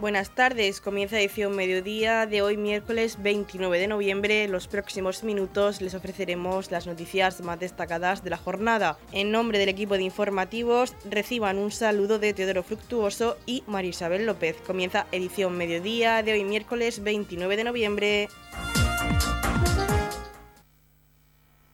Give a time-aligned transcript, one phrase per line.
[0.00, 4.44] Buenas tardes, comienza edición mediodía de hoy miércoles 29 de noviembre.
[4.44, 8.96] En los próximos minutos les ofreceremos las noticias más destacadas de la jornada.
[9.10, 14.24] En nombre del equipo de informativos reciban un saludo de Teodoro Fructuoso y María Isabel
[14.24, 14.54] López.
[14.64, 18.28] Comienza edición mediodía de hoy miércoles 29 de noviembre.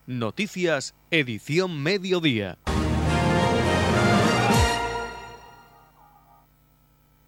[0.07, 2.57] Noticias, edición mediodía.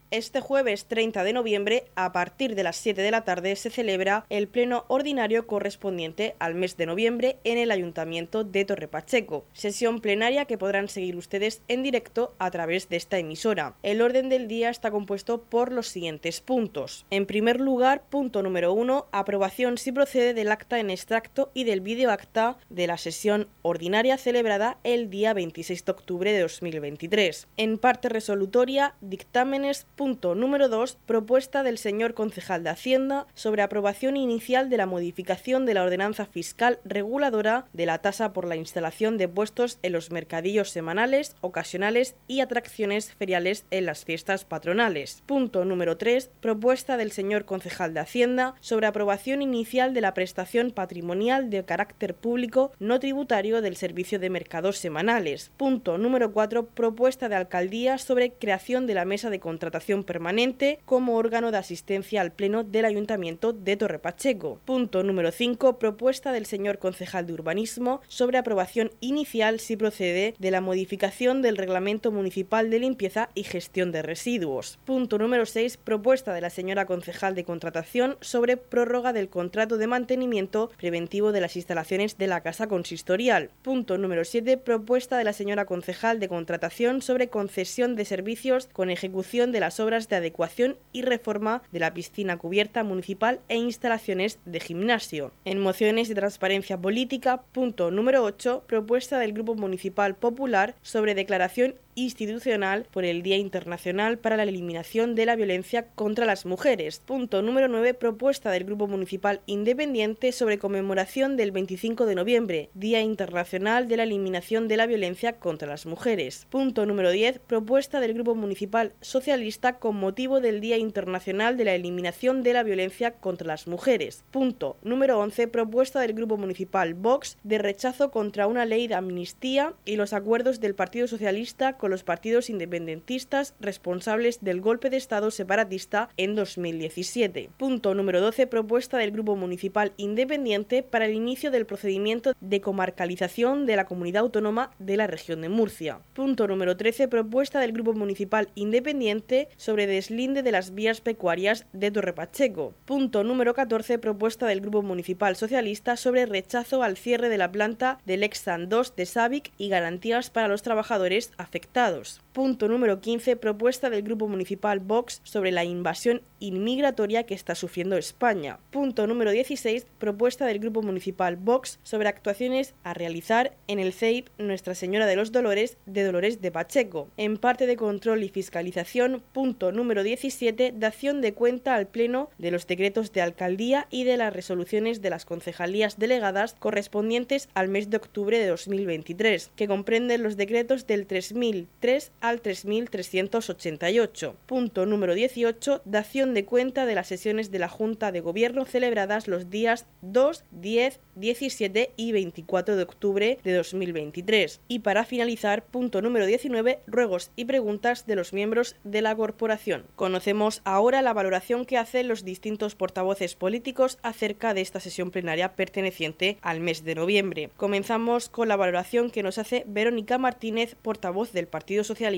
[0.10, 4.26] Este jueves 30 de noviembre, a partir de las 7 de la tarde, se celebra
[4.30, 10.00] el pleno ordinario correspondiente al mes de noviembre en el Ayuntamiento de Torre Pacheco, sesión
[10.00, 13.76] plenaria que podrán seguir ustedes en directo a través de esta emisora.
[13.84, 17.06] El orden del día está compuesto por los siguientes puntos.
[17.10, 21.82] En primer lugar, punto número 1, aprobación si procede del acta en extracto y del
[21.82, 27.50] vídeo acta de la sesión ordinaria celebrada el día 26 de octubre de 2023.
[27.58, 31.00] En parte resolutoria, dictámenes Punto número 2.
[31.08, 36.28] Propuesta del señor concejal de Hacienda sobre aprobación inicial de la modificación de la ordenanza
[36.28, 42.16] fiscal reguladora de la tasa por la instalación de puestos en los mercadillos semanales, ocasionales
[42.28, 45.24] y atracciones feriales en las fiestas patronales.
[45.26, 46.30] Punto número 3.
[46.42, 52.14] Propuesta del señor concejal de Hacienda sobre aprobación inicial de la prestación patrimonial de carácter
[52.14, 55.50] público no tributario del servicio de mercados semanales.
[55.58, 56.68] Punto número 4.
[56.68, 62.20] Propuesta de alcaldía sobre creación de la mesa de contratación permanente como órgano de asistencia
[62.20, 64.60] al Pleno del Ayuntamiento de Torre Pacheco.
[64.66, 65.80] Punto número 5.
[65.80, 71.56] Propuesta del señor concejal de Urbanismo sobre aprobación inicial, si procede, de la modificación del
[71.56, 74.78] Reglamento Municipal de Limpieza y Gestión de Residuos.
[74.84, 75.78] Punto número 6.
[75.78, 81.42] Propuesta de la señora concejal de Contratación sobre prórroga del contrato de mantenimiento preventivo de
[81.42, 83.52] las instalaciones de la Casa Consistorial.
[83.62, 84.58] Punto número 7.
[84.58, 89.77] Propuesta de la señora concejal de Contratación sobre concesión de servicios con ejecución de las
[89.80, 95.32] obras de adecuación y reforma de la piscina cubierta municipal e instalaciones de gimnasio.
[95.46, 101.76] En mociones de transparencia política, punto número 8, propuesta del Grupo Municipal Popular sobre declaración
[101.98, 107.02] institucional por el Día Internacional para la Eliminación de la Violencia contra las Mujeres.
[107.04, 107.96] Punto número 9.
[107.96, 114.04] Propuesta del Grupo Municipal Independiente sobre conmemoración del 25 de noviembre, Día Internacional de la
[114.04, 116.46] Eliminación de la Violencia contra las Mujeres.
[116.52, 117.40] Punto número 10.
[117.40, 122.62] Propuesta del Grupo Municipal Socialista con motivo del Día Internacional de la Eliminación de la
[122.62, 124.24] Violencia contra las Mujeres.
[124.30, 125.48] Punto número 11.
[125.48, 130.60] Propuesta del Grupo Municipal Vox de rechazo contra una ley de amnistía y los acuerdos
[130.60, 137.50] del Partido Socialista con los partidos independentistas responsables del golpe de Estado separatista en 2017.
[137.58, 138.48] Punto número 12.
[138.48, 144.24] Propuesta del Grupo Municipal Independiente para el inicio del procedimiento de comarcalización de la comunidad
[144.24, 146.00] autónoma de la región de Murcia.
[146.14, 147.08] Punto número 13.
[147.08, 152.74] Propuesta del Grupo Municipal Independiente sobre deslinde de las vías pecuarias de Torre Pacheco.
[152.86, 154.00] Punto número 14.
[154.00, 158.96] Propuesta del Grupo Municipal Socialista sobre rechazo al cierre de la planta del Exxon 2
[158.96, 162.27] de Savic y garantías para los trabajadores afectados afectados.
[162.38, 163.36] Punto número 15.
[163.38, 168.60] Propuesta del Grupo Municipal Vox sobre la invasión inmigratoria que está sufriendo España.
[168.70, 169.88] Punto número 16.
[169.98, 175.16] Propuesta del Grupo Municipal Vox sobre actuaciones a realizar en el CEIP Nuestra Señora de
[175.16, 177.08] los Dolores de Dolores de Pacheco.
[177.18, 179.24] En parte de control y fiscalización.
[179.34, 180.76] Punto número 17.
[180.78, 185.10] Dación de cuenta al Pleno de los decretos de alcaldía y de las resoluciones de
[185.10, 191.08] las concejalías delegadas correspondientes al mes de octubre de 2023, que comprenden los decretos del
[191.08, 194.36] 3000 3 al 3388.
[194.46, 195.82] Punto número 18.
[195.86, 200.44] Dación de cuenta de las sesiones de la Junta de Gobierno celebradas los días 2,
[200.52, 204.62] 10, 17 y 24 de octubre de 2023.
[204.68, 206.80] Y para finalizar, punto número 19.
[206.88, 209.86] Ruegos y preguntas de los miembros de la corporación.
[209.96, 215.56] Conocemos ahora la valoración que hacen los distintos portavoces políticos acerca de esta sesión plenaria
[215.56, 217.50] perteneciente al mes de noviembre.
[217.58, 222.17] Comenzamos con la valoración que nos hace Verónica Martínez, portavoz del Partido Socialista.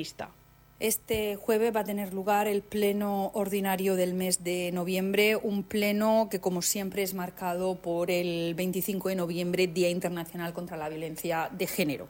[0.79, 6.29] Este jueves va a tener lugar el pleno ordinario del mes de noviembre, un pleno
[6.31, 11.49] que, como siempre, es marcado por el 25 de noviembre, Día Internacional contra la Violencia
[11.51, 12.07] de Género.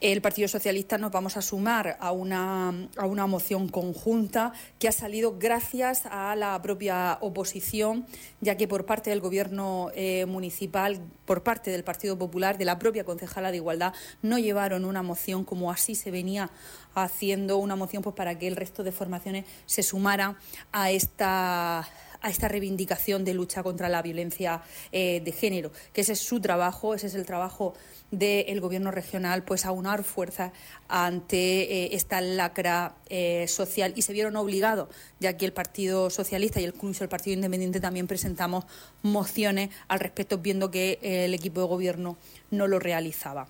[0.00, 4.92] El Partido Socialista nos vamos a sumar a una, a una moción conjunta que ha
[4.92, 8.06] salido gracias a la propia oposición,
[8.40, 12.78] ya que por parte del Gobierno eh, municipal, por parte del Partido Popular, de la
[12.78, 13.92] propia concejala de Igualdad,
[14.22, 16.50] no llevaron una moción como así se venía
[16.94, 20.36] haciendo una moción pues, para que el resto de formaciones se sumara
[20.72, 21.88] a esta
[22.28, 26.94] esta reivindicación de lucha contra la violencia eh, de género, que ese es su trabajo,
[26.94, 27.74] ese es el trabajo
[28.10, 30.52] del Gobierno regional, pues aunar fuerzas
[30.88, 34.88] ante eh, esta lacra eh, social y se vieron obligados,
[35.18, 38.64] ya que el Partido Socialista y incluso el Partido Independiente también presentamos
[39.02, 42.16] mociones al respecto, viendo que el equipo de Gobierno
[42.50, 43.48] no lo realizaba.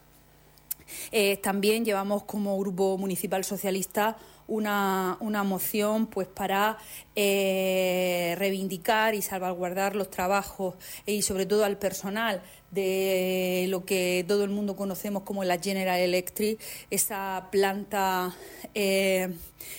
[1.42, 4.16] también llevamos como Grupo Municipal Socialista
[4.46, 6.78] una, una moción pues para
[7.16, 10.74] eh, reivindicar y salvaguardar los trabajos
[11.06, 16.00] y sobre todo al personal de lo que todo el mundo conocemos como la General
[16.00, 16.58] Electric,
[16.90, 18.34] esa planta,
[18.74, 19.34] eh,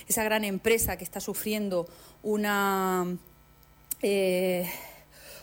[0.07, 1.87] esa gran empresa que está sufriendo
[4.03, 4.69] eh,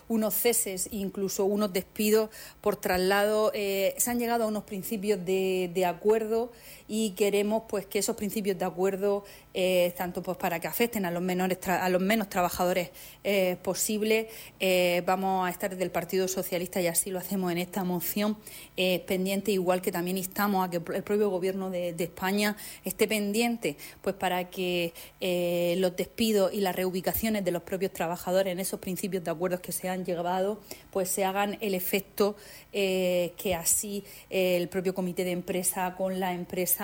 [0.08, 2.30] unos ceses, incluso unos despidos
[2.60, 3.50] por traslado.
[3.52, 6.52] se han llegado a unos principios de acuerdo
[6.92, 9.22] y queremos pues que esos principios de acuerdo
[9.54, 12.90] eh, tanto pues para que afecten a los menores a los menos trabajadores
[13.22, 14.28] eh, posible
[14.58, 18.36] eh, vamos a estar desde el Partido Socialista y así lo hacemos en esta moción
[19.06, 24.16] pendiente igual que también instamos a que el propio gobierno de, España esté pendiente pues
[24.16, 24.92] para que
[25.76, 29.70] los despidos y las reubicaciones de los propios trabajadores en esos principios de acuerdos que
[29.70, 30.60] se han llegado
[30.90, 32.36] pues se hagan el efecto
[32.72, 36.79] que así el propio comité de empresa con la empresa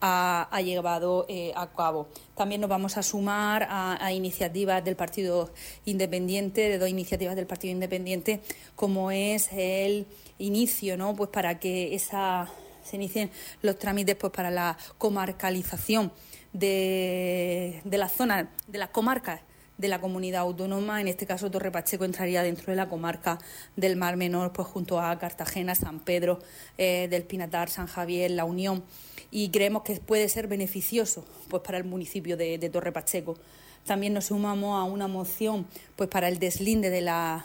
[0.00, 2.08] ha, llevado eh, a cabo.
[2.36, 5.50] También nos vamos a sumar a, iniciativas del Partido
[5.84, 8.40] Independiente, de dos iniciativas del Partido Independiente,
[8.76, 10.06] como es el
[10.38, 11.14] inicio, ¿no?
[11.14, 12.50] Pues para que esa
[12.82, 13.30] se inicien
[13.62, 16.12] los trámites pues para la comarcalización
[16.52, 19.40] de, de la zona, de las comarcas
[19.78, 23.38] de la comunidad autónoma, en este caso Torre Pacheco entraría dentro de la comarca
[23.76, 26.38] del Mar Menor, pues junto a Cartagena, San Pedro
[26.78, 28.84] eh, del Pinatar, San Javier, La Unión
[29.30, 33.36] y creemos que puede ser beneficioso pues, para el municipio de, Torre Pacheco.
[33.84, 35.66] También nos sumamos a una moción
[35.96, 37.44] pues, para el deslinde de, la,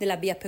[0.00, 0.38] de las vías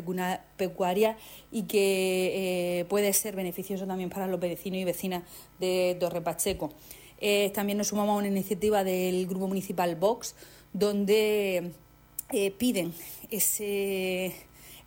[0.57, 1.17] pecuarias
[1.53, 5.23] y que eh, puede ser beneficioso también para los vecinos y vecinas
[5.61, 6.73] de Torre Pacheco.
[7.21, 10.35] Eh, también nos sumamos a una iniciativa del Grupo Municipal Vox,
[10.79, 11.73] donde
[12.33, 12.93] eh, piden
[13.31, 14.35] ese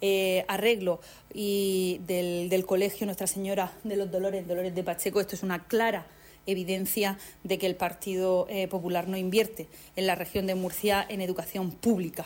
[0.01, 1.01] eh, arreglo
[1.33, 6.05] y del, colegio Nuestra Señora de los Dolores, Dolores de Pacheco, esto es una clara
[6.45, 11.21] evidencia de que el Partido eh, Popular no invierte en la región de Murcia en
[11.21, 12.25] educación pública.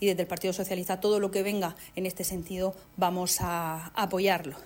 [0.00, 4.56] Y desde el Partido Socialista todo lo que venga en este sentido vamos a, apoyarlo.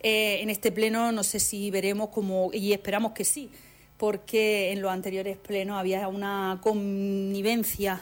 [0.00, 3.50] En este pleno no sé si veremos como, y esperamos que sí,
[3.98, 8.00] porque en los anteriores plenos había una connivencia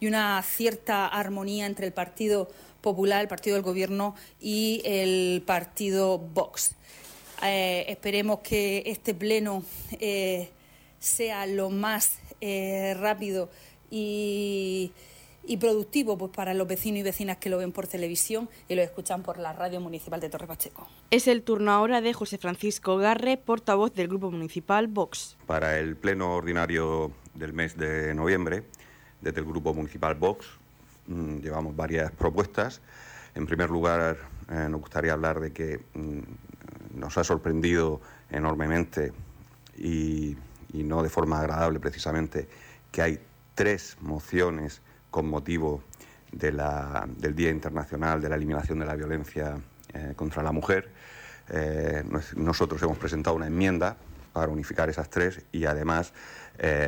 [0.00, 2.50] y una cierta armonía entre el Partido
[2.80, 6.74] Popular, el partido del Gobierno y el partido Vox.
[7.42, 9.62] Eh, esperemos que este pleno
[10.00, 10.48] eh,
[10.98, 13.50] sea lo más eh, rápido
[13.90, 14.92] y,
[15.58, 19.22] productivo pues, para los vecinos y vecinas que lo ven por televisión y lo escuchan
[19.22, 20.86] por la radio municipal de Torre Pacheco.
[21.10, 25.36] Es el turno ahora de José Francisco Garre, portavoz del Grupo Municipal Vox.
[25.46, 28.64] Para el pleno ordinario del mes de noviembre,
[29.20, 30.46] desde el Grupo Municipal Vox,
[31.06, 32.80] Mm, llevamos varias propuestas.
[33.34, 34.16] En primer lugar,
[34.50, 38.00] eh, nos gustaría hablar de que mm, nos ha sorprendido
[38.30, 39.12] enormemente
[39.76, 40.36] y,
[40.72, 42.48] no de forma agradable precisamente
[42.90, 43.20] que hay
[43.54, 44.82] tres mociones
[45.14, 45.80] con motivo
[46.32, 49.56] del Día Internacional de la Eliminación de la Violencia
[49.92, 50.90] eh, contra la Mujer.
[51.50, 52.02] Eh,
[52.34, 53.96] nosotros hemos presentado una enmienda
[54.32, 56.12] para unificar esas tres y además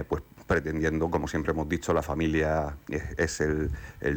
[0.08, 3.70] pues pretendiendo, como siempre hemos dicho, la familia es, el,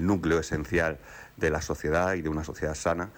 [0.05, 0.99] núcleo esencial
[1.37, 3.09] de la sociedad y de una sociedad sana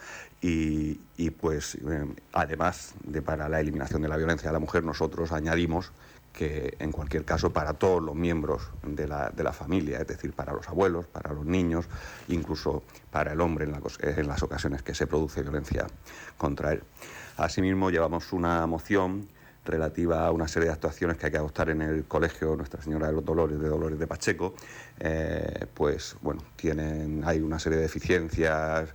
[0.41, 0.95] y,
[1.39, 5.91] pues eh, además de para la eliminación de la violencia de la mujer nosotros añadimos
[6.33, 10.33] que en cualquier caso para todos los miembros de la, de la familia, es decir,
[10.33, 11.85] para los abuelos, para los niños,
[12.27, 15.87] incluso para el hombre en, en las ocasiones que se produce violencia
[16.37, 16.83] contra él.
[17.37, 19.27] Asimismo, llevamos una moción
[19.65, 23.07] relativa a una serie de actuaciones que hay que adoptar en el colegio Nuestra Señora
[23.07, 24.55] de los Dolores de Dolores de Pacheco,
[24.99, 28.89] eh, pues bueno, tienen, hay una serie de deficiencias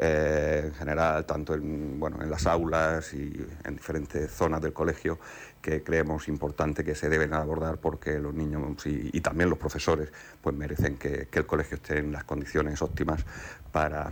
[0.00, 5.18] eh, en general, tanto en, bueno, en las aulas y en diferentes zonas del colegio,
[5.60, 10.54] que creemos importante que se deben abordar porque los niños y, también los profesores pues
[10.54, 13.24] merecen que, el colegio esté en las condiciones óptimas
[13.72, 14.10] para,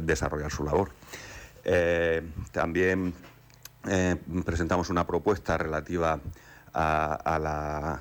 [0.00, 0.90] desarrollar, su labor.
[1.64, 3.12] Eh, también
[3.88, 6.20] eh, presentamos una propuesta relativa
[6.72, 8.00] a,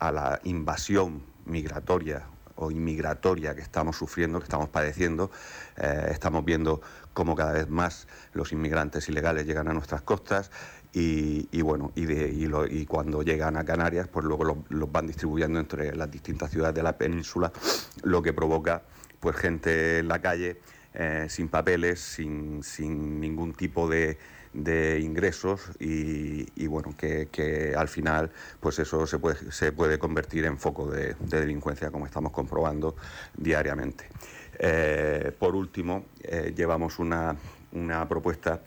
[0.00, 2.22] la, invasión migratoria
[2.56, 5.30] o inmigratoria que estamos sufriendo, que estamos padeciendo.
[5.76, 6.80] Eh, estamos viendo
[7.12, 10.50] cómo cada vez más los inmigrantes ilegales llegan a nuestras costas
[10.98, 16.50] y, bueno, y, cuando llegan a Canarias, pues luego los, van distribuyendo entre las distintas
[16.50, 17.52] ciudades de la península,
[18.02, 18.82] lo que provoca
[19.20, 20.58] pues gente en la calle
[20.94, 22.62] eh, sin papeles, sin,
[23.20, 24.16] ningún tipo de,
[25.00, 30.90] ingresos y, bueno, que, al final pues eso se puede, se puede convertir en foco
[30.90, 32.96] de, delincuencia como estamos comprobando
[33.36, 34.08] diariamente.
[34.58, 37.36] Eh, por último, eh, llevamos una,
[37.72, 38.62] una propuesta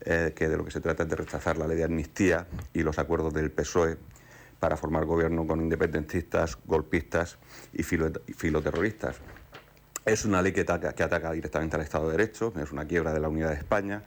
[0.00, 2.82] eh, que de lo que se trata es de rechazar la ley de amnistía y
[2.82, 3.96] los acuerdos del PSOE
[4.60, 7.38] para formar gobierno con independentistas, golpistas
[7.72, 9.16] y, filoterroristas.
[10.04, 13.12] Es una ley que ataca, que ataca, directamente al Estado de Derecho, es una quiebra
[13.12, 14.02] de la unidad de España,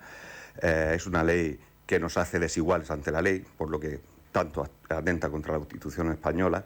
[0.61, 3.99] eh, es una ley que nos hace desiguales ante la ley, por lo que
[4.31, 6.65] tanto atenta contra la Constitución española.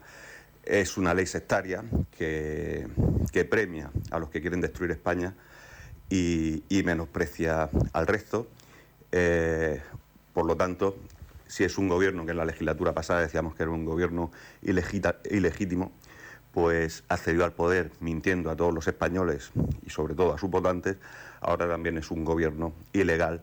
[0.63, 1.83] Es una ley sectaria
[2.15, 2.87] que,
[3.49, 5.33] premia a los que quieren destruir España
[6.09, 8.47] y menosprecia al resto.
[9.11, 9.81] Eh,
[10.33, 10.97] por lo tanto,
[11.47, 14.29] si es un gobierno que en la legislatura pasada decíamos que era un gobierno
[14.61, 15.93] ilegítimo,
[16.51, 19.51] pues accedió al poder mintiendo a todos los españoles
[19.85, 20.97] y sobre todo a sus votantes,
[21.39, 23.41] ahora también es un gobierno ilegal,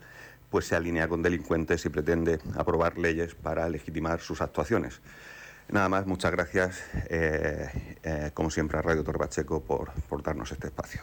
[0.52, 5.00] pues se alinea con delincuentes y pretende aprobar leyes para legitimar sus actuaciones.
[5.68, 10.52] Nada más, muchas gracias, eh, eh, como siempre, a Radio Torre Pacheco por, por darnos
[10.52, 11.00] este espacio.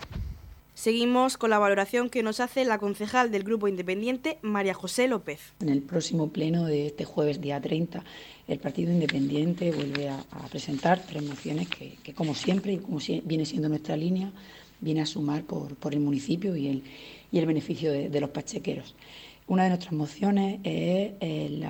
[0.76, 5.42] Seguimos con la valoración que nos hace la concejal del Grupo Independiente, María José López.
[5.60, 8.02] En el próximo pleno de este jueves, día 30,
[8.48, 13.68] el Partido Independiente vuelve a, presentar tres mociones que, como siempre y como viene siendo
[13.68, 14.32] nuestra línea,
[14.80, 16.84] viene a sumar por, el municipio y el,
[17.32, 18.96] y el beneficio de, los pachequeros.
[19.50, 21.68] Una de nuestras mociones es eh,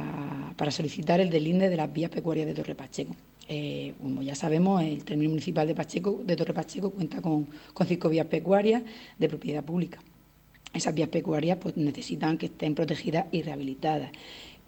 [0.58, 3.16] para solicitar el delinde de las vías pecuarias de Torre Pacheco.
[3.48, 7.48] Eh, como ya sabemos, el término municipal de, Pacheco, de Torre Pacheco cuenta con,
[7.88, 8.84] cinco vías pecuarias
[9.18, 9.98] de propiedad pública.
[10.74, 14.12] Esas vías pecuarias pues, necesitan que estén protegidas y rehabilitadas.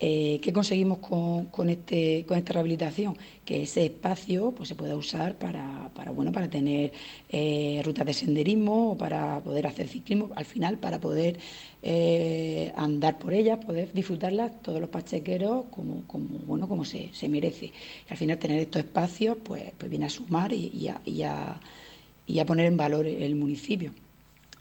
[0.03, 3.15] Eh, ¿Qué conseguimos con, este, con esta rehabilitación?
[3.45, 6.91] Que ese espacio pues, se pueda usar para, bueno, para tener
[7.29, 11.37] eh, rutas de senderismo o para poder hacer ciclismo, al final para poder
[11.83, 16.03] eh, andar por ellas, poder disfrutarlas todos los pachequeros como,
[16.47, 17.71] bueno, como se, merece.
[18.09, 23.05] Al final tener estos espacios pues, pues viene a sumar y a poner en valor
[23.05, 23.91] el municipio.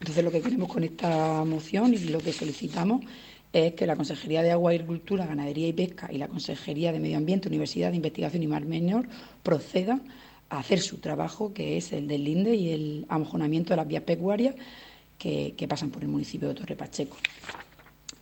[0.01, 3.03] Entonces lo que queremos con esta moción y lo que solicitamos
[3.53, 7.17] es que la Consejería de Agua, Agricultura, Ganadería y Pesca y la Consejería de Medio
[7.17, 9.09] Ambiente, Universidad de Investigación y Mar Menor
[9.43, 10.03] procedan
[10.49, 14.03] a hacer su trabajo, que es el del linde y el amojonamiento de las vías
[14.03, 14.55] pecuarias
[15.19, 17.17] que, pasan por el municipio de Torre Pacheco.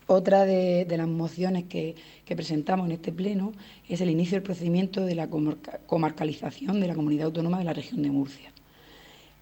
[0.06, 1.94] Otra de, las mociones que,
[2.26, 3.52] presentamos en este pleno
[3.88, 8.02] es el inicio del procedimiento de la comarcalización de la comunidad autónoma de la región
[8.02, 8.52] de Murcia.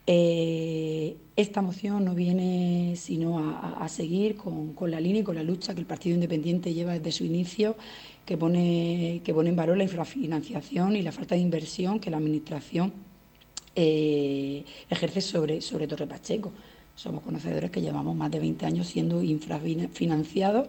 [0.06, 5.74] Eh, esta moción no viene sino a, seguir con, la línea y con la lucha
[5.74, 7.76] que el Partido Independiente lleva desde su inicio,
[8.24, 12.16] que pone, que pone en valor la infrafinanciación y la falta de inversión que la
[12.16, 12.92] Administración
[13.74, 16.52] eh, ejerce sobre, sobre Torre Pacheco.
[16.94, 20.68] Somos conocedores que llevamos más de 20 años siendo infrafinanciados.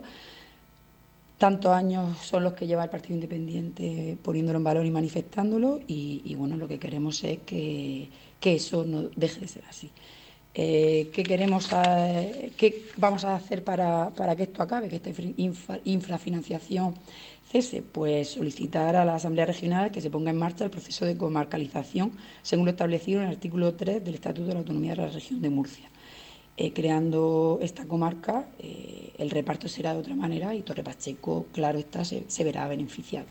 [1.38, 6.36] Tantos años son los que lleva el Partido Independiente poniéndolo en valor y manifestándolo y
[6.36, 9.91] bueno, lo que queremos es que que eso no deje de ser así.
[10.60, 11.70] Eh, ¿qué, queremos
[12.58, 15.12] ¿Qué vamos a hacer para, que esto acabe, que esta
[15.86, 16.96] infrafinanciación
[17.51, 17.84] cese?
[17.84, 22.12] Pues solicitar a la Asamblea Regional que se ponga en marcha el proceso de comarcalización,
[22.41, 25.41] según lo establecido en el artículo 3 del Estatuto de la Autonomía de la Región
[25.41, 25.89] de Murcia.
[26.58, 31.77] Eh, creando esta comarca, eh, el reparto será de otra manera y Torre Pacheco, claro
[31.77, 33.27] está, se verá beneficiado.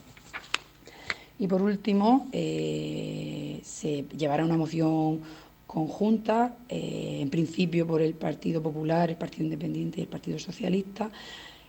[1.39, 5.21] Y por último, eh, se llevará una moción
[5.67, 11.11] conjunta, eh, en principio por el Partido Popular, el Partido Independiente y el Partido Socialista,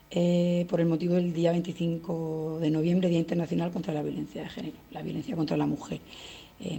[0.09, 4.49] eh, por el motivo del día 25 de noviembre, Día Internacional contra la Violencia de
[4.49, 5.99] Género, la violencia contra la mujer.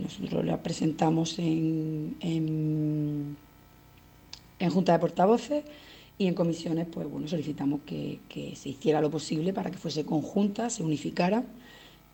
[0.02, 3.36] nosotros la presentamos en, en,
[4.70, 5.64] Junta de Portavoces
[6.18, 10.04] y en comisiones, pues bueno, solicitamos que, que se hiciera lo posible para que fuese
[10.04, 11.44] conjunta, se unificara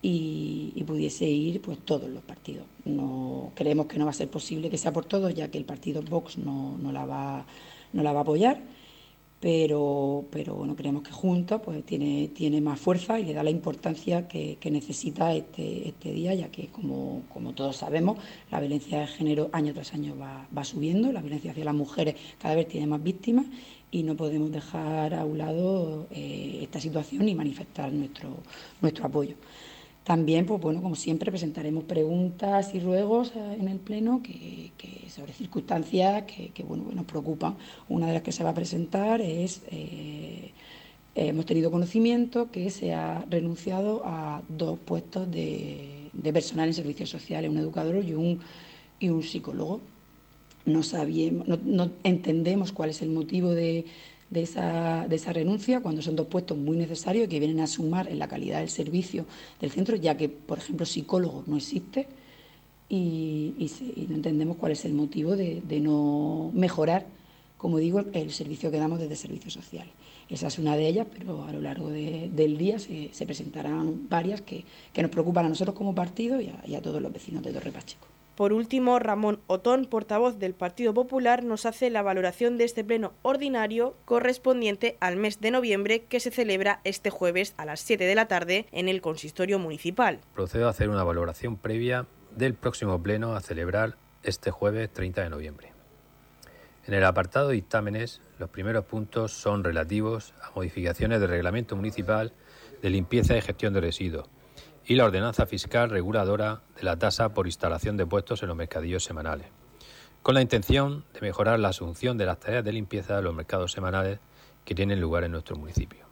[0.06, 2.66] y, pudiese ir pues todos los partidos.
[2.84, 5.64] No creemos que no va a ser posible que sea por todos, ya que el
[5.64, 7.46] partido Vox no, no la va
[7.94, 8.60] no la va a apoyar,
[9.40, 13.50] pero pero bueno creemos que juntos pues tiene tiene más fuerza y le da la
[13.50, 18.18] importancia que, necesita este, este día, ya que como, como todos sabemos
[18.50, 22.16] la violencia de género año tras año va, va subiendo, la violencia hacia las mujeres
[22.38, 23.46] cada vez tiene más víctimas
[23.90, 28.36] y no podemos dejar a un lado eh, esta situación y manifestar nuestro
[28.82, 29.36] nuestro apoyo.
[30.04, 34.70] También, pues bueno, como siempre, presentaremos preguntas y ruegos eh, en el Pleno que,
[35.08, 37.56] sobre circunstancias que, bueno, nos preocupan.
[37.88, 40.50] Una de las que se va a presentar es eh,
[41.14, 47.50] hemos tenido conocimiento que se ha renunciado a dos puestos de, personal en servicios sociales,
[47.50, 48.40] un educador y un,
[49.00, 49.80] y un psicólogo.
[50.66, 53.86] No, sabíamos, no, entendemos cuál es el motivo de,
[54.42, 58.18] esa, de, esa, renuncia cuando son dos puestos muy necesarios que vienen a sumar en
[58.18, 59.26] la calidad del servicio
[59.60, 62.06] del centro, ya que, por ejemplo, psicólogo no existe
[62.88, 63.70] y,
[64.08, 67.06] no entendemos cuál es el motivo de, no mejorar,
[67.58, 69.92] como digo, el, servicio que damos desde servicios sociales.
[70.28, 74.64] Esa es una de ellas, pero a lo largo del día se, presentarán varias que,
[74.96, 78.13] nos preocupan a nosotros como partido y a, todos los vecinos de Torre Pacheco.
[78.34, 83.12] Por último, Ramón Otón, portavoz del Partido Popular, nos hace la valoración de este pleno
[83.22, 88.14] ordinario correspondiente al mes de noviembre que se celebra este jueves a las 7 de
[88.16, 90.18] la tarde en el consistorio municipal.
[90.34, 95.30] Procedo a hacer una valoración previa del próximo pleno a celebrar este jueves 30 de
[95.30, 95.72] noviembre.
[96.88, 102.32] En el apartado de dictámenes, los primeros puntos son relativos a modificaciones del reglamento municipal
[102.82, 104.28] de limpieza y gestión de residuos
[104.86, 109.04] y la ordenanza fiscal reguladora de la tasa por instalación de puestos en los mercadillos
[109.04, 109.46] semanales,
[110.22, 113.72] con la intención de mejorar la asunción de las tareas de limpieza de los mercados
[113.72, 114.18] semanales
[114.64, 116.04] que tienen lugar en nuestro municipio.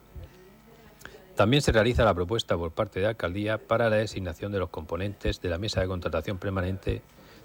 [1.36, 4.70] También se realiza la propuesta por parte de la Alcaldía para la designación de los
[4.70, 7.02] componentes de la mesa de contratación permanente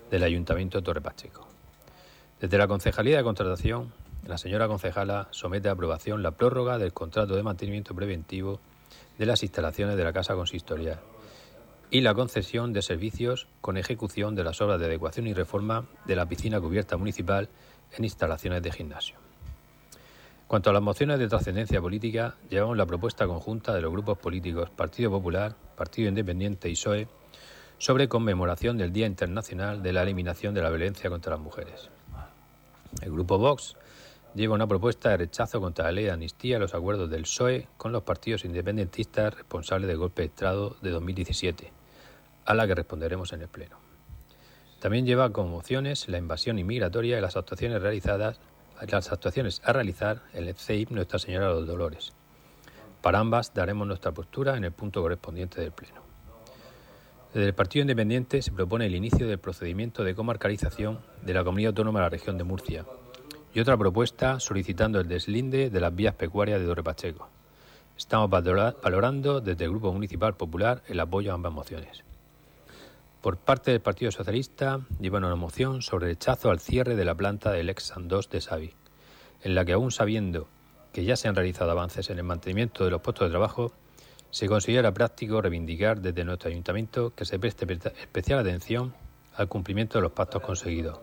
[0.10, 1.48] del Ayuntamiento de Torre Pacheco.
[2.40, 3.94] Desde la Concejalía de Contratación,
[4.26, 8.60] la señora concejala somete a aprobación la prórroga del contrato de mantenimiento preventivo
[9.18, 11.00] de las instalaciones de la Casa Consistorial
[11.90, 16.16] y la concesión de servicios con ejecución de las obras de adecuación y reforma de
[16.16, 17.50] la piscina cubierta municipal
[17.96, 19.16] en instalaciones de gimnasio.
[20.48, 24.70] Cuanto a las mociones de trascendencia política, llevamos la propuesta conjunta de los grupos políticos
[24.70, 27.08] Partido Popular, Partido Independiente y PSOE
[27.78, 31.90] sobre conmemoración del Día Internacional de la Eliminación de la Violencia contra las Mujeres.
[33.02, 33.76] El grupo Vox
[34.36, 37.68] lleva una propuesta de rechazo contra la ley de amnistía a los acuerdos del PSOE
[37.78, 41.72] con los partidos independentistas responsables del golpe de Estado de 2017,
[42.46, 43.78] a la que responderemos en el Pleno.
[44.80, 47.82] También lleva como mociones la invasión inmigratoria y las actuaciones
[49.64, 52.14] a realizar el CEIP Nuestra Señora de los Dolores.
[53.02, 56.02] Para ambas daremos nuestra postura en el punto correspondiente del Pleno.
[57.34, 61.70] Desde el Partido Independiente se propone el inicio del procedimiento de comarcalización de la Comunidad
[61.70, 62.86] Autónoma de la Región de Murcia
[63.58, 67.28] y otra propuesta solicitando el deslinde de las vías pecuarias de Torre Pacheco.
[67.98, 72.04] Estamos valorando desde el Grupo Municipal Popular el apoyo a ambas mociones.
[73.20, 77.52] Por parte del Partido Socialista llevan una moción sobre rechazo al cierre de la planta
[77.52, 78.74] del ex 2 de Savi,
[79.42, 80.48] en la que aún sabiendo
[80.94, 83.72] que ya se han realizado avances en el mantenimiento de los puestos de trabajo,
[84.30, 88.94] se considera práctico reivindicar desde nuestro ayuntamiento que se preste especial atención
[89.36, 91.00] al cumplimiento de los pactos conseguidos.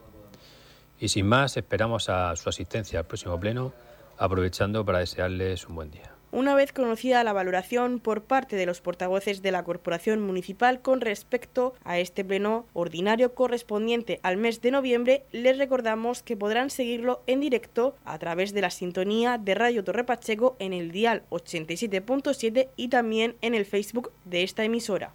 [0.99, 3.73] Y sin más, esperamos a su asistencia al próximo pleno,
[4.19, 8.81] aprovechando para desearles un buen día una vez conocida la valoración por parte de los
[8.81, 14.73] portavoces de la Corporación Municipal con respecto a este pleno ordinario correspondiente al mes de
[14.73, 19.85] noviembre, les recordamos que podrán seguirlo en directo a través de la sintonía de Radio
[19.85, 25.15] Torre Pacheco en el dial 87.7 y también en el Facebook de esta emisora.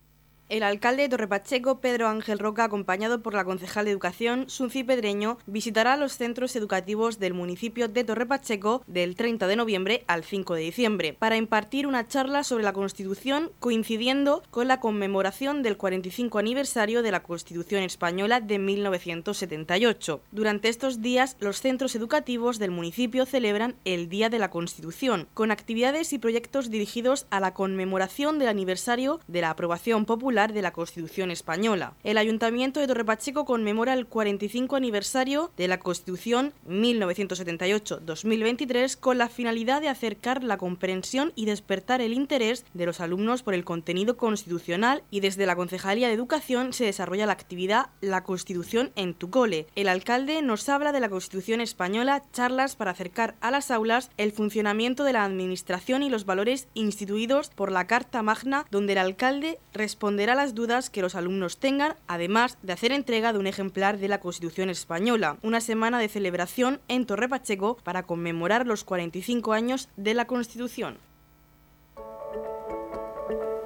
[0.51, 5.37] El alcalde de Torrepacheco, Pedro Ángel Roca, acompañado por la concejal de Educación, Sunci Pedreño,
[5.45, 10.61] visitará los centros educativos del municipio de Torrepacheco del 30 de noviembre al 5 de
[10.63, 17.01] diciembre para impartir una charla sobre la Constitución coincidiendo con la conmemoración del 45 aniversario
[17.01, 20.19] de la Constitución española de 1978.
[20.33, 25.49] Durante estos días, los centros educativos del municipio celebran el Día de la Constitución, con
[25.49, 30.73] actividades y proyectos dirigidos a la conmemoración del aniversario de la aprobación popular de la
[30.73, 31.93] Constitución española.
[32.03, 39.81] El Ayuntamiento de Torrepacheco conmemora el 45 aniversario de la Constitución 1978-2023 con la finalidad
[39.81, 45.03] de acercar la comprensión y despertar el interés de los alumnos por el contenido constitucional
[45.11, 49.67] y desde la Concejalía de Educación se desarrolla la actividad La Constitución en tu cole.
[49.75, 54.31] El alcalde nos habla de la Constitución española, charlas para acercar a las aulas el
[54.31, 59.59] funcionamiento de la Administración y los valores instituidos por la Carta Magna, donde el alcalde
[59.73, 64.07] responderá las dudas que los alumnos tengan, además de hacer entrega de un ejemplar de
[64.07, 65.37] la Constitución española.
[65.41, 70.97] Una semana de celebración en Torre Pacheco para conmemorar los 45 años de la Constitución.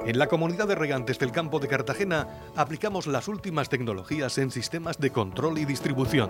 [0.05, 4.99] En la comunidad de regantes del campo de Cartagena aplicamos las últimas tecnologías en sistemas
[4.99, 6.29] de control y distribución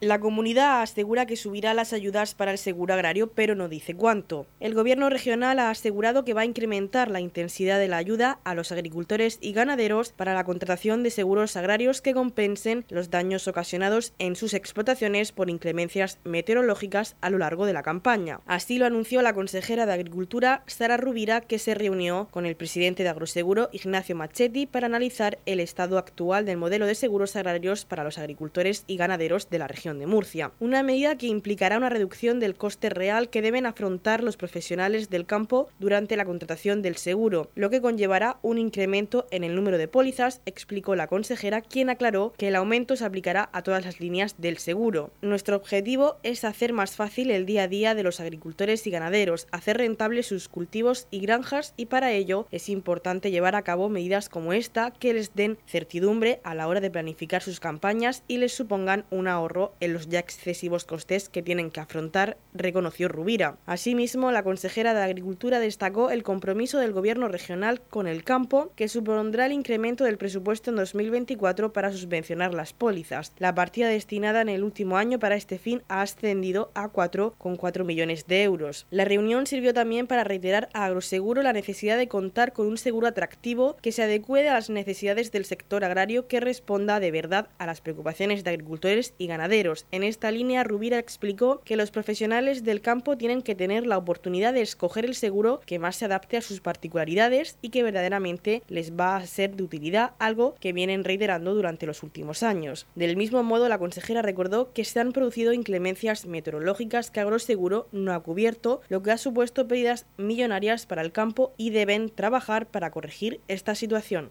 [0.00, 4.46] La comunidad asegura que subirá las ayudas para el seguro agrario, pero no dice cuánto.
[4.58, 8.54] El gobierno regional ha asegurado que va a incrementar la intensidad de la ayuda a
[8.54, 14.14] los agricultores y ganaderos para la contratación de seguros agrarios que compensen los daños ocasionados
[14.18, 18.40] en sus explotaciones por inclemencias meteorológicas a lo largo de la campaña.
[18.46, 23.02] Así lo anunció la consejera de Agricultura, Sara Rubira, que se reunió con el presidente
[23.02, 28.02] de Agroseguro, Ignacio Machetti, para analizar el estado actual del modelo de seguros agrarios para
[28.02, 32.40] los agricultores y ganaderos de la región de Murcia, una medida que implicará una reducción
[32.40, 37.50] del coste real que deben afrontar los profesionales del campo durante la contratación del seguro,
[37.54, 42.32] lo que conllevará un incremento en el número de pólizas, explicó la consejera, quien aclaró
[42.36, 45.10] que el aumento se aplicará a todas las líneas del seguro.
[45.22, 49.46] Nuestro objetivo es hacer más fácil el día a día de los agricultores y ganaderos,
[49.50, 54.28] hacer rentables sus cultivos y granjas y para ello es importante llevar a cabo medidas
[54.28, 58.52] como esta que les den certidumbre a la hora de planificar sus campañas y les
[58.52, 63.56] supongan un ahorro en los ya excesivos costes que tienen que afrontar, reconoció Rubira.
[63.66, 68.88] Asimismo, la consejera de Agricultura destacó el compromiso del Gobierno regional con el campo, que
[68.88, 73.32] supondrá el incremento del presupuesto en 2024 para subvencionar las pólizas.
[73.38, 78.26] La partida destinada en el último año para este fin ha ascendido a 4,4 millones
[78.26, 78.86] de euros.
[78.90, 83.06] La reunión sirvió también para reiterar a Agroseguro la necesidad de contar con un seguro
[83.06, 87.66] atractivo que se adecue a las necesidades del sector agrario que responda de verdad a
[87.66, 92.80] las preocupaciones de agricultores y ganaderos en esta línea, Rubira explicó que los profesionales del
[92.80, 96.42] campo tienen que tener la oportunidad de escoger el seguro que más se adapte a
[96.42, 101.54] sus particularidades y que verdaderamente les va a ser de utilidad, algo que vienen reiterando
[101.54, 102.86] durante los últimos años.
[102.94, 108.12] Del mismo modo, la consejera recordó que se han producido inclemencias meteorológicas que Agroseguro no
[108.12, 112.90] ha cubierto, lo que ha supuesto pérdidas millonarias para el campo y deben trabajar para
[112.90, 114.30] corregir esta situación.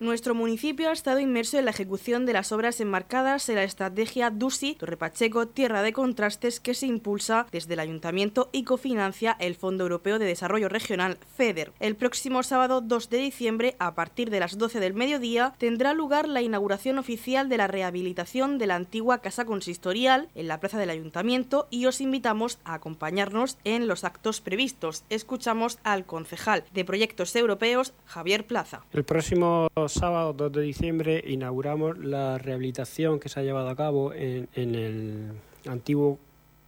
[0.00, 4.30] Nuestro municipio ha estado inmerso en la ejecución de las obras enmarcadas en la estrategia
[4.30, 9.56] DUSI Torre Pacheco Tierra de Contrastes que se impulsa desde el Ayuntamiento y cofinancia el
[9.56, 11.72] Fondo Europeo de Desarrollo Regional FEDER.
[11.80, 16.28] El próximo sábado 2 de diciembre, a partir de las 12 del mediodía, tendrá lugar
[16.28, 20.90] la inauguración oficial de la rehabilitación de la antigua Casa Consistorial en la plaza del
[20.90, 25.02] Ayuntamiento y os invitamos a acompañarnos en los actos previstos.
[25.10, 28.84] Escuchamos al concejal de Proyectos Europeos, Javier Plaza.
[28.92, 34.12] El próximo sábado 2 de diciembre inauguramos la rehabilitación que se ha llevado a cabo
[34.12, 35.32] en, el
[35.66, 36.18] antiguo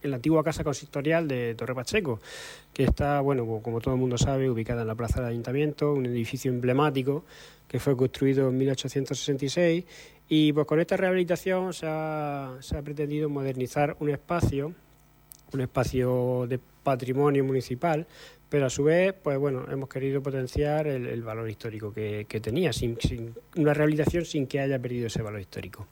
[0.03, 2.19] en la antigua casa consistorial de Torre Pacheco,
[2.73, 6.07] que está, bueno, como todo el mundo sabe, ubicada en la plaza del ayuntamiento, un
[6.07, 7.23] edificio emblemático
[7.67, 9.85] que fue construido en 1866
[10.27, 14.73] y pues con esta rehabilitación se ha, se ha pretendido modernizar un espacio,
[15.53, 18.07] un espacio de patrimonio municipal,
[18.51, 22.97] pero a su vez, pues bueno, hemos querido potenciar el, valor histórico que, tenía, sin,
[23.55, 25.87] una rehabilitación sin que haya perdido ese valor histórico.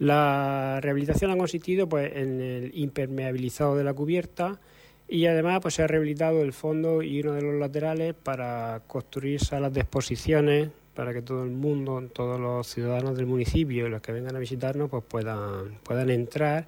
[0.00, 4.58] La rehabilitación ha consistido pues, en el impermeabilizado de la cubierta
[5.06, 9.38] y además pues, se ha rehabilitado el fondo y uno de los laterales para construir
[9.38, 14.02] salas de exposiciones para que todo el mundo, todos los ciudadanos del municipio y los
[14.02, 16.66] que vengan a visitarnos pues puedan, puedan entrar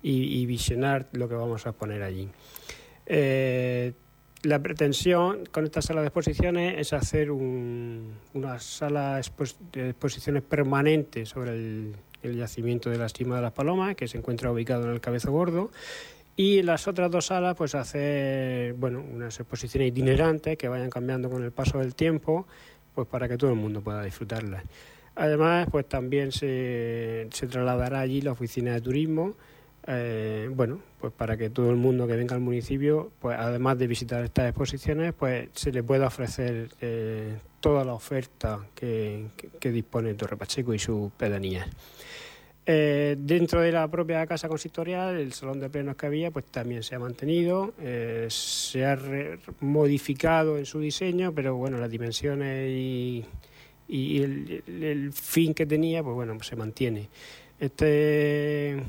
[0.00, 2.28] y, visionar lo que vamos a exponer allí.
[3.04, 3.92] Eh,
[4.42, 9.20] la pretensión con esta sala de exposiciones es hacer una sala
[9.72, 14.50] de exposiciones permanente sobre el, yacimiento de la estima de las palomas, que se encuentra
[14.50, 15.70] ubicado en el Cabezo Gordo,
[16.34, 21.44] y las otras dos salas, pues hacer bueno, unas exposiciones itinerantes que vayan cambiando con
[21.44, 22.46] el paso del tiempo,
[22.94, 24.64] pues para que todo el mundo pueda disfrutarlas.
[25.14, 29.34] Además, pues también se, se trasladará allí la oficina de turismo,
[29.88, 33.86] eh, bueno, pues para que todo el mundo que venga al municipio, pues además de
[33.86, 39.26] visitar estas exposiciones, pues se le pueda ofrecer eh, toda la oferta que,
[39.60, 41.68] dispone Torre Pacheco y sus pedanías.
[42.68, 46.82] Eh, dentro de la propia casa consistorial, el salón de plenos que había, pues también
[46.82, 47.72] se ha mantenido,
[48.26, 48.98] se ha
[49.60, 53.24] modificado en su diseño, pero bueno, las dimensiones y,
[53.88, 57.08] el, fin que tenía, pues bueno, se mantiene.
[57.60, 58.82] Este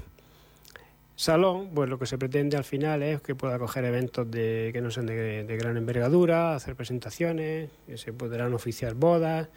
[1.17, 4.81] Salón, pues lo que se pretende al final es que pueda acoger eventos de, que
[4.81, 9.49] no sean de, gran envergadura, hacer presentaciones, que se podrán oficiar bodas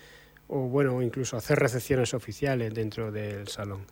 [0.48, 3.84] o bueno, incluso hacer recepciones oficiales dentro del salón.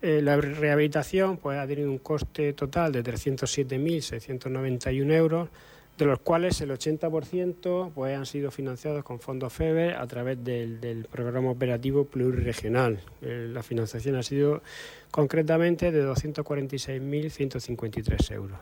[0.00, 5.50] Eh, la rehabilitación pues, ha tenido un coste total de 307.691 euros,
[5.98, 11.06] de los cuales el 80% pues, han sido financiados con fondos FEBE a través del,
[11.10, 13.00] programa operativo pluriregional.
[13.20, 14.62] Eh, la financiación ha sido
[15.10, 18.58] concretamente de 246.153 euros.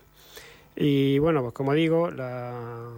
[0.76, 2.90] Y bueno, pues como digo, la,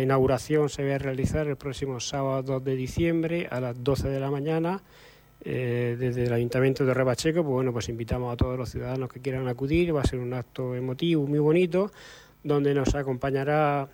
[0.00, 4.20] inauguración se va a realizar el próximo sábado 2 de diciembre a las 12 de
[4.20, 4.82] la mañana
[5.42, 9.20] eh, desde el Ayuntamiento de Repacheco, pues bueno, pues invitamos a todos los ciudadanos que
[9.20, 11.90] quieran acudir, va a ser un acto emotivo muy bonito,
[12.42, 13.88] donde nos acompañará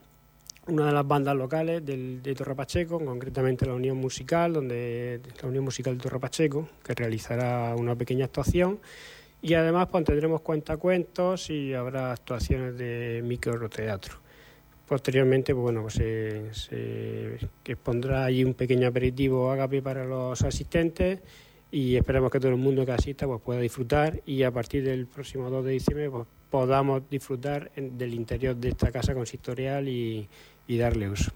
[0.69, 5.49] una de las bandas locales del, de Torre Pacheco, concretamente la Unión Musical, donde la
[5.49, 8.81] Unión Musical de Torre Pacheco, que realizará una pequeña actuación.
[9.43, 14.17] Y además pues, tendremos cuentacuentos y habrá actuaciones de microteatro.
[14.89, 21.21] Posteriormente, pues, bueno, pues se, expondrá allí un pequeño aperitivo agape para los asistentes
[21.71, 25.07] y esperamos que todo el mundo que asista pues, pueda disfrutar y a partir del
[25.07, 30.29] próximo 2 de diciembre pues, podamos disfrutar del interior de esta casa consistorial y,
[30.69, 31.31] darle uso.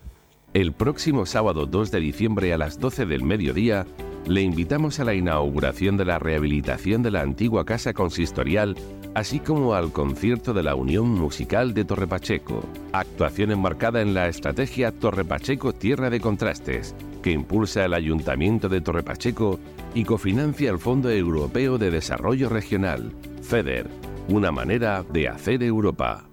[0.52, 3.86] El próximo sábado 2 de diciembre a las 12 del mediodía
[4.26, 8.76] le invitamos a la inauguración de la rehabilitación de la antigua casa consistorial,
[9.14, 14.28] así como al concierto de la Unión Musical de Torre Pacheco, actuación enmarcada en la
[14.28, 19.58] estrategia Torre Pacheco Tierra de Contrastes, que impulsa el Ayuntamiento de Torre Pacheco
[19.94, 23.88] y cofinancia el Fondo Europeo de Desarrollo Regional, FEDER,
[24.30, 26.24] una manera de hacer Europa.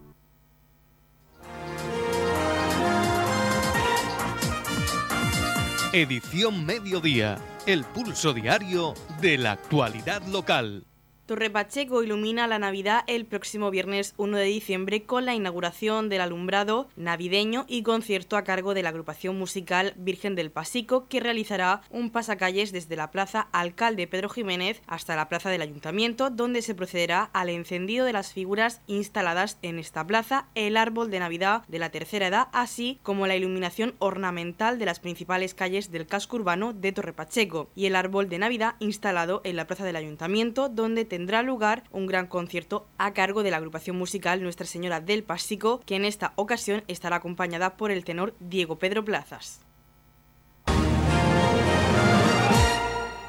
[5.94, 10.86] Edición Mediodía el pulso diario de la actualidad local.
[11.28, 16.22] Torre Pacheco ilumina la Navidad el próximo viernes 1 de diciembre con la inauguración del
[16.22, 21.82] alumbrado navideño y concierto a cargo de la agrupación musical Virgen del Pasico que realizará
[21.90, 26.76] un pasacalles desde la Plaza Alcalde Pedro Jiménez hasta la Plaza del Ayuntamiento donde se
[26.76, 31.80] procederá al encendido de las figuras instaladas en esta plaza, el árbol de Navidad de
[31.80, 36.72] la tercera edad, así como la iluminación ornamental de las principales calles del casco urbano
[36.72, 41.17] de Torre Pacheco y el árbol de Navidad instalado en la Plaza del Ayuntamiento donde
[41.18, 45.80] tendrá lugar un gran concierto a cargo de la agrupación musical Nuestra Señora del Pasico,
[45.84, 49.60] que en esta ocasión estará acompañada por el tenor Diego Pedro Plazas.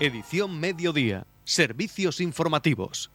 [0.01, 1.27] Edición Mediodía.
[1.44, 3.11] Servicios informativos.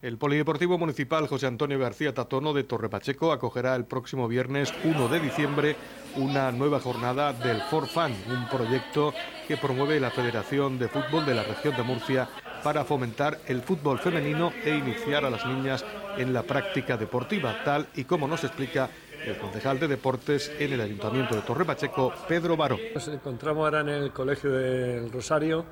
[0.00, 5.18] El Polideportivo Municipal José Antonio García Tatono de Torrepacheco acogerá el próximo viernes 1 de
[5.18, 5.76] diciembre
[6.16, 9.12] una nueva jornada del For Fun, un proyecto
[9.48, 12.28] que promueve la Federación de Fútbol de la región de Murcia
[12.64, 15.84] para fomentar el fútbol femenino e iniciar a las niñas
[16.16, 18.88] en la práctica deportiva, tal y como nos explica
[19.26, 22.78] el concejal de deportes en el Ayuntamiento de Torrepacheco, Pedro Baró.
[22.94, 25.64] Nos encontramos ahora en el Colegio del Rosario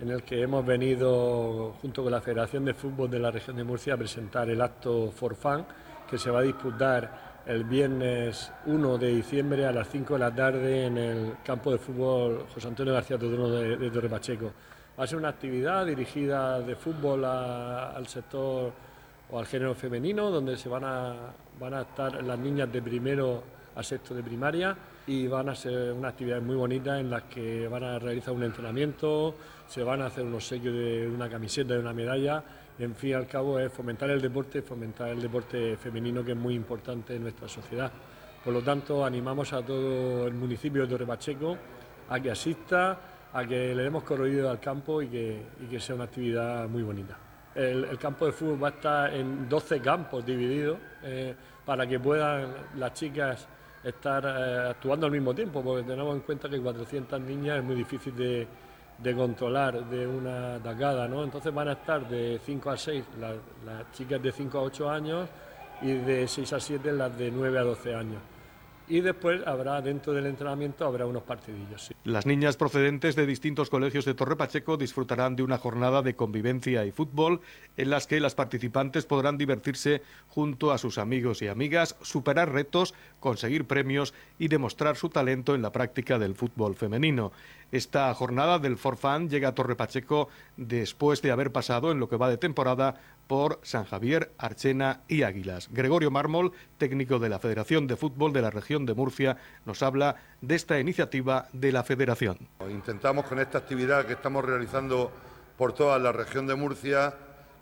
[0.00, 3.64] en el que hemos venido junto con la Federación de Fútbol de la región de
[3.64, 5.66] Murcia a presentar el acto For Fun
[6.08, 10.34] que se va a disputar el viernes 1 de diciembre a las 5 de la
[10.34, 14.52] tarde en el campo de fútbol José Antonio García Todono de, de Torre Pacheco.
[14.98, 18.72] Va a ser una actividad dirigida de fútbol al sector
[19.30, 21.14] o al género femenino, donde se van a,
[21.60, 23.44] van a estar las niñas de primero
[23.76, 27.68] a sexto de primaria y van a ser una actividad muy bonita en las que
[27.68, 29.36] van a realizar un entrenamiento,
[29.68, 32.42] se van a hacer unos sellos de una camiseta, de una medalla.
[32.76, 36.54] En fin al cabo es fomentar el deporte, fomentar el deporte femenino que es muy
[36.54, 37.92] importante en nuestra sociedad.
[38.44, 41.56] Por lo tanto, animamos a todo el municipio de Torre Pacheco
[42.10, 42.98] a que asista,
[43.32, 47.16] a que le demos corrido al campo y que, que sea una actividad muy bonita.
[47.54, 52.54] El, campo de fútbol va a estar en 12 campos divididos eh, para que puedan
[52.76, 53.48] las chicas
[53.82, 57.74] estar eh, actuando al mismo tiempo, porque tenemos en cuenta que 400 niñas es muy
[57.74, 58.46] difícil de,
[59.14, 61.24] controlar de una atacada, ¿no?
[61.24, 65.28] Entonces van a estar de 5 a 6 las chicas de 5 a 8 años
[65.82, 68.37] y de 6 a 7 las de 9 a 12 años
[68.88, 71.92] y después habrá dentro del entrenamiento habrá unos partidillos.
[72.04, 76.84] Las niñas procedentes de distintos colegios de Torre Pacheco disfrutarán de una jornada de convivencia
[76.84, 77.40] y fútbol
[77.76, 82.94] en las que las participantes podrán divertirse junto a sus amigos y amigas, superar retos,
[83.20, 87.32] conseguir premios y demostrar su talento en la práctica del fútbol femenino.
[87.70, 92.16] Esta jornada del Forfan llega a Torre Pacheco después de haber pasado en lo que
[92.16, 92.94] va de temporada
[93.28, 95.68] por San Javier, Archena y Águilas.
[95.70, 99.36] Gregorio Mármol, técnico de la Federación de Fútbol de la región de Murcia,
[99.66, 102.38] nos habla de esta iniciativa de la Federación.
[102.68, 105.12] Intentamos con esta actividad que estamos realizando
[105.56, 107.14] por toda la región de Murcia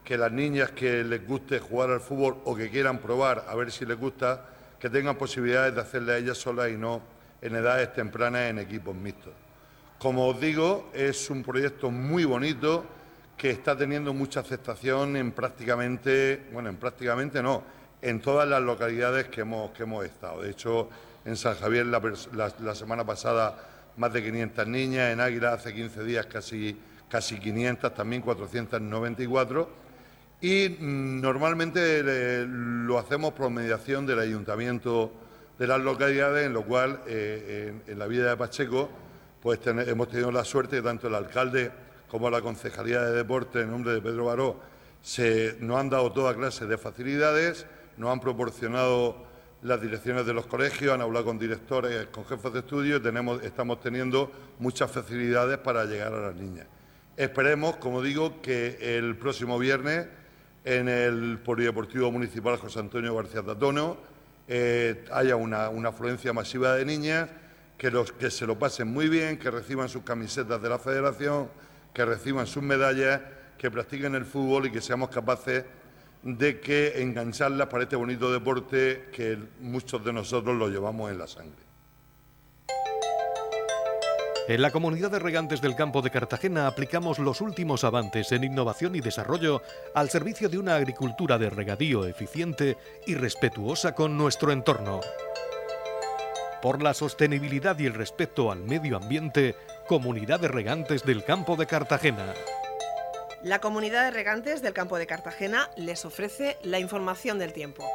[0.05, 3.72] que las niñas que les guste jugar al fútbol o que quieran probar a ver
[3.72, 4.46] si les gusta,
[4.79, 7.02] que tengan posibilidades de hacerle a ellas solas y no
[7.42, 9.33] en edades tempranas en equipos mixtos.
[9.98, 12.87] Como os digo, es un proyecto muy bonito
[13.37, 17.62] que está teniendo mucha aceptación en prácticamente, bueno, en prácticamente no,
[18.01, 20.42] en todas las localidades que hemos, que hemos estado.
[20.42, 20.88] De hecho,
[21.25, 23.59] en San Javier la, semana pasada
[23.96, 29.68] más de 500 niñas, en Águila hace 15 días casi, casi 500, también 494.
[30.40, 35.12] Y mm, normalmente eh, lo hacemos por mediación del ayuntamiento
[35.59, 38.88] de las localidades, en lo cual eh, en, la vida de Pacheco
[39.42, 41.70] pues hemos tenido la suerte de tanto el alcalde
[42.09, 44.61] como la Concejalía de Deporte en nombre de Pedro Baró
[45.03, 47.66] se, nos han dado toda clase de facilidades,
[47.97, 49.25] nos han proporcionado
[49.62, 53.42] las direcciones de los colegios, han hablado con directores, con jefes de estudio y tenemos,
[53.42, 56.66] estamos teniendo muchas facilidades para llegar a las niñas.
[57.16, 60.07] Esperemos, como digo, que el próximo viernes
[60.64, 63.97] en el Polideportivo Municipal José Antonio García Tatono
[64.49, 67.29] eh, haya una, una, afluencia masiva de niñas,
[67.79, 71.49] que, los, que se lo pasen muy bien, que reciban sus camisetas de la federación,
[71.97, 73.23] que reciban sus medallas,
[73.57, 75.65] que practiquen el fútbol y que seamos capaces
[76.23, 81.27] de que engancharlas para este bonito deporte que muchos de nosotros lo llevamos en la
[81.27, 81.65] sangre.
[84.47, 88.95] En la comunidad de regantes del campo de Cartagena aplicamos los últimos avances en innovación
[88.95, 89.63] y desarrollo
[89.95, 95.01] al servicio de una agricultura de regadío eficiente y respetuosa con nuestro entorno.
[96.61, 101.66] Por la sostenibilidad y el respeto al medio ambiente, Comunidad de Regantes del Campo de
[101.66, 102.35] Cartagena.
[103.44, 107.88] La Comunidad de Regantes del Campo de Cartagena les ofrece la información del tiempo.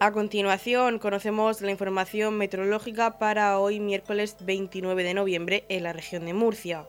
[0.00, 6.26] A continuación, conocemos la información meteorológica para hoy miércoles 29 de noviembre en la región
[6.26, 6.84] de Murcia.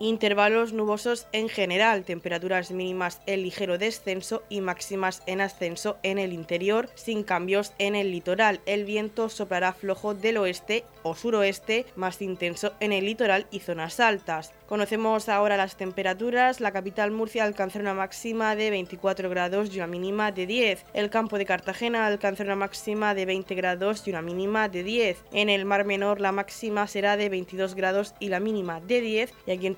[0.00, 6.32] Intervalos nubosos en general, temperaturas mínimas en ligero descenso y máximas en ascenso en el
[6.32, 8.60] interior, sin cambios en el litoral.
[8.64, 13.98] El viento soplará flojo del oeste o suroeste, más intenso en el litoral y zonas
[13.98, 14.52] altas.
[14.68, 16.60] Conocemos ahora las temperaturas.
[16.60, 20.84] La capital Murcia alcanzará una máxima de 24 grados y una mínima de 10.
[20.92, 25.24] El campo de Cartagena alcanzará una máxima de 20 grados y una mínima de 10.
[25.32, 29.32] En el Mar Menor la máxima será de 22 grados y la mínima de 10.
[29.46, 29.74] Y aquí en